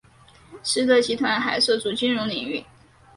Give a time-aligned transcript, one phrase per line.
[0.63, 2.65] 实德集团还涉足金融领域。